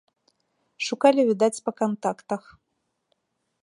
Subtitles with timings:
[0.87, 2.41] Шукалі, відаць, па кантактах.